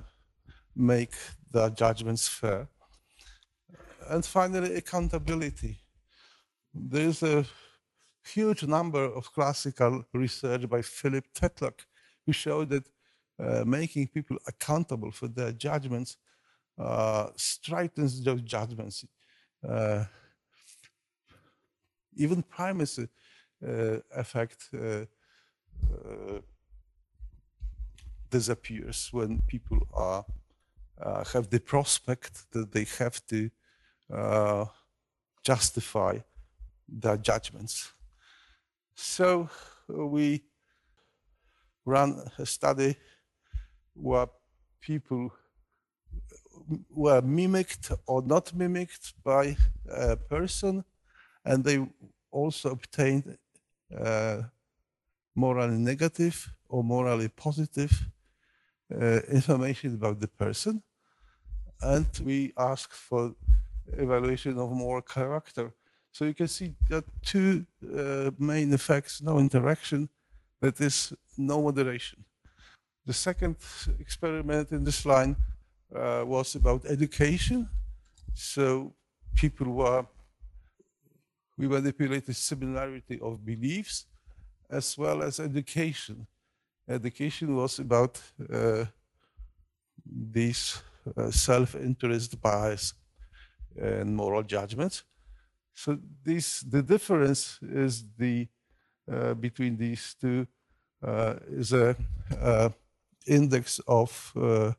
[0.74, 1.14] make
[1.50, 2.68] the judgments fair.
[4.08, 5.78] And finally, accountability.
[6.74, 7.44] There is a
[8.24, 11.80] huge number of classical research by Philip Tetlock
[12.24, 12.88] who showed that
[13.38, 16.16] uh, making people accountable for their judgments
[16.78, 19.04] uh, strengthens those judgments.
[19.66, 20.04] Uh,
[22.16, 23.08] even primacy
[23.66, 25.04] uh, effect uh,
[25.92, 26.40] uh,
[28.30, 30.24] disappears when people are
[31.32, 33.50] have the prospect that they have to
[35.42, 36.18] justify
[36.88, 37.92] their judgments.
[38.95, 39.49] So
[39.88, 40.45] we
[41.84, 42.97] ran a study
[43.95, 44.28] where
[44.80, 45.32] people
[46.90, 49.57] were mimicked or not mimicked by
[49.88, 50.84] a person,
[51.45, 51.86] and they
[52.30, 53.38] also obtained
[53.97, 54.43] uh,
[55.34, 58.09] morally negative or morally positive
[58.95, 60.82] uh, information about the person.
[61.80, 63.34] And we ask for
[63.93, 65.74] evaluation of moral character.
[66.12, 70.08] So you can see that two uh, main effects, no interaction,
[70.60, 72.24] that is no moderation.
[73.06, 73.56] The second
[73.98, 75.36] experiment in this line
[75.94, 77.68] uh, was about education.
[78.34, 78.92] So
[79.34, 80.06] people were,
[81.56, 84.06] we manipulated similarity of beliefs
[84.70, 86.26] as well as education.
[86.88, 88.20] Education was about
[88.52, 88.84] uh,
[90.04, 90.82] these
[91.16, 92.94] uh, self-interest bias
[93.80, 95.04] and moral judgments.
[95.74, 98.48] So the difference is the
[99.10, 100.46] uh, between these two
[101.02, 101.96] uh, is a
[102.40, 102.68] uh,
[103.26, 104.72] index of uh,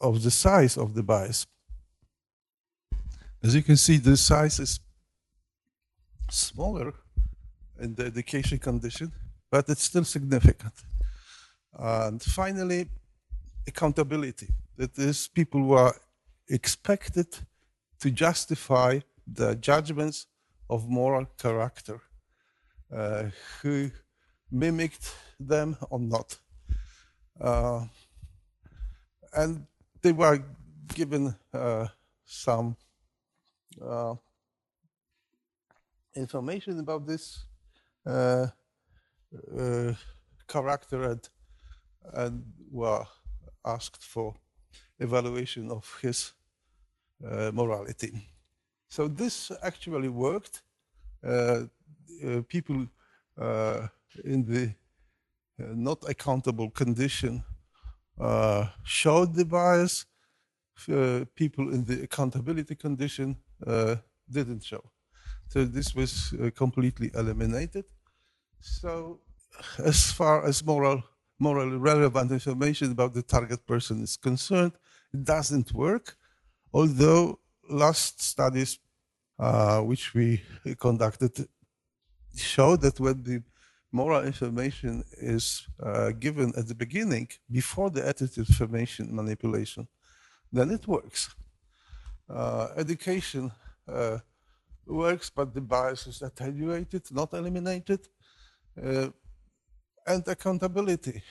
[0.00, 1.46] of the size of the bias.
[3.42, 4.80] As you can see, the size is
[6.30, 6.92] smaller
[7.80, 9.12] in the education condition,
[9.50, 10.74] but it's still significant.
[11.72, 12.88] And finally,
[13.66, 14.48] accountability.
[14.76, 15.94] That is, people who are
[16.48, 17.28] expected
[18.00, 19.00] to justify
[19.32, 20.26] the judgments
[20.68, 22.00] of moral character,
[22.92, 23.24] uh,
[23.62, 23.90] who
[24.50, 26.38] mimicked them or not.
[27.40, 27.86] Uh,
[29.32, 29.66] and
[30.02, 30.42] they were
[30.94, 31.86] given uh,
[32.24, 32.76] some
[33.80, 34.14] uh,
[36.14, 37.44] information about this
[38.06, 38.46] uh,
[39.56, 39.92] uh,
[40.48, 41.28] character and,
[42.12, 43.04] and were
[43.64, 44.34] asked for
[44.98, 46.32] evaluation of his
[47.52, 48.26] morality.
[48.90, 50.62] So this actually worked.
[51.22, 51.66] Uh,
[52.26, 52.86] uh, people
[53.40, 53.86] uh,
[54.24, 54.74] in the
[55.58, 57.44] not accountable condition
[58.84, 60.06] showed the bias.
[61.34, 63.36] people in the accountability condition
[64.36, 64.82] didn't show.
[65.48, 67.84] So this was completely eliminated.
[68.60, 69.20] So
[69.78, 71.02] as far as moral
[71.38, 74.72] morally relevant information about the target person is concerned,
[75.14, 76.16] it doesn't work.
[76.72, 77.38] Although
[77.70, 78.78] last studies
[79.38, 80.42] uh, which we
[80.78, 81.48] conducted
[82.36, 83.42] show that when the
[83.92, 89.88] moral information is uh, given at the beginning, before the attitude formation manipulation,
[90.52, 91.34] then it works.
[92.28, 93.50] Uh, education
[93.88, 94.18] uh,
[94.86, 98.00] works, but the bias is attenuated, not eliminated.
[98.80, 99.08] Uh,
[100.06, 101.22] and accountability,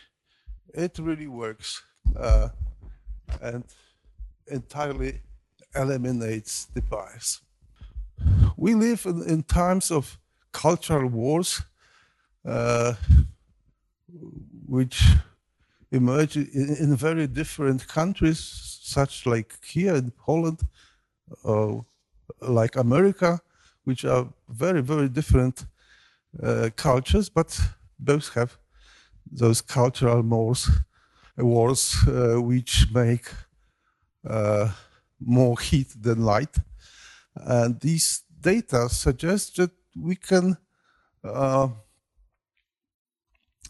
[0.74, 1.82] it really works
[2.16, 2.50] uh,
[3.42, 3.64] and
[4.48, 5.22] entirely
[5.76, 7.42] eliminates the bias.
[8.58, 10.18] We live in, in times of
[10.52, 11.62] cultural wars,
[12.46, 12.94] uh,
[14.68, 15.04] which
[15.92, 18.40] emerge in, in, very different countries,
[18.82, 20.62] such like here in Poland,
[21.46, 21.78] uh,
[22.42, 23.40] like America,
[23.84, 25.66] which are very, very different
[26.44, 27.60] uh, cultures, but
[27.98, 28.58] both have
[29.32, 30.70] those cultural wars,
[31.38, 33.26] wars uh, which make
[34.28, 34.72] uh,
[35.20, 36.56] more heat than light.
[37.36, 40.58] And these data suggest that we can
[41.24, 41.70] uh,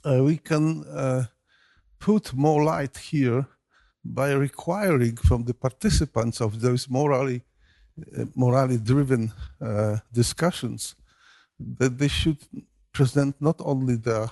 [0.06, 1.26] uh, we can uh,
[2.00, 3.46] put more light here
[4.04, 7.42] by requiring from the participants of those morally
[8.18, 10.96] uh, morally driven uh, discussions
[11.60, 12.38] that they should
[12.94, 14.30] present not only their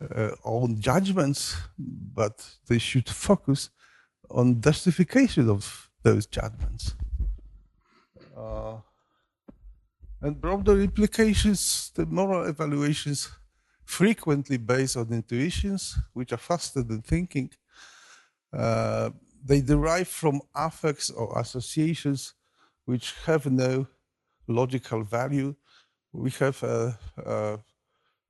[0.00, 3.70] uh, own judgments, but they should focus
[4.30, 6.94] on justification of those judgments.
[8.36, 8.76] Uh,
[10.20, 13.28] and broader implications, the moral evaluations
[13.84, 17.50] frequently based on intuitions, which are faster than thinking.
[18.52, 19.10] Uh,
[19.44, 22.34] they derive from affects or associations
[22.84, 23.86] which have no
[24.46, 25.56] logical value.
[26.12, 26.98] We have a,
[27.34, 27.58] a,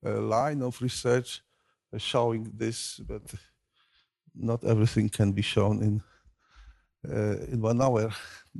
[0.02, 1.42] a line of research
[1.98, 3.22] showing this, but
[4.34, 6.02] not everything can be shown in
[7.52, 8.10] in one hour.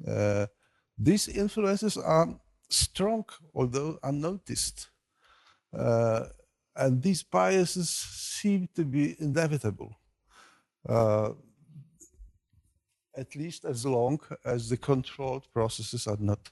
[0.06, 0.46] Uh,
[0.98, 2.28] these influences are
[2.68, 3.24] strong,
[3.54, 4.88] although unnoticed.
[5.76, 6.24] Uh,
[6.74, 9.98] and these biases seem to be inevitable,
[10.88, 11.30] uh,
[13.16, 16.50] at least as long as the controlled processes are not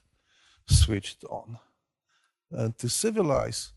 [0.67, 1.59] switched on.
[2.51, 3.71] And to civilize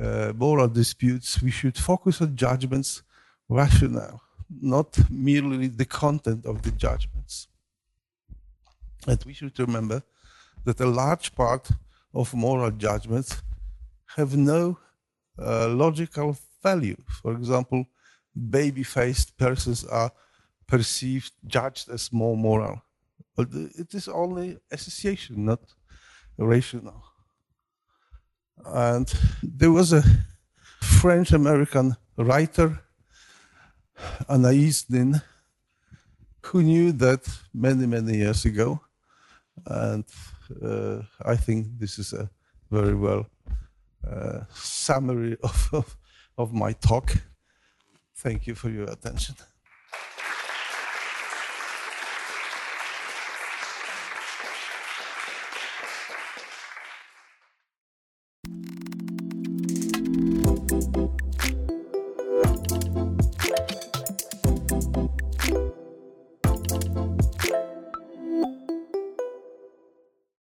[0.00, 3.02] uh, moral disputes, we should focus on judgments
[3.48, 7.48] rationale, not merely the content of the judgments.
[9.06, 10.02] And we should remember
[10.64, 11.70] that a large part
[12.14, 13.42] of moral judgments
[14.16, 14.78] have no
[15.38, 16.96] uh, logical value.
[17.22, 17.86] For example,
[18.34, 20.10] baby-faced persons are
[20.66, 22.82] perceived, judged as more moral.
[23.36, 25.60] But it is only association, not
[26.38, 27.04] rational.
[28.64, 30.02] And there was a
[30.80, 32.80] French-American writer,
[34.28, 35.20] Anaïs Nin,
[36.42, 38.80] who knew that many, many years ago.
[39.66, 40.04] And
[40.62, 42.30] uh, I think this is a
[42.70, 43.26] very well
[44.08, 45.96] uh, summary of, of,
[46.38, 47.16] of my talk.
[48.16, 49.34] Thank you for your attention.